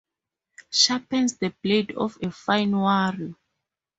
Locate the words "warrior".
2.75-3.35